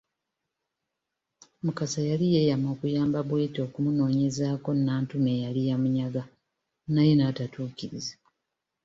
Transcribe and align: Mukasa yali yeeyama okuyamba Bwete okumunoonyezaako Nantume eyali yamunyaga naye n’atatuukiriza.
Mukasa 1.65 1.99
yali 2.09 2.25
yeeyama 2.33 2.67
okuyamba 2.75 3.19
Bwete 3.27 3.59
okumunoonyezaako 3.67 4.69
Nantume 4.75 5.29
eyali 5.37 5.61
yamunyaga 5.69 6.23
naye 6.93 7.13
n’atatuukiriza. 7.15 8.13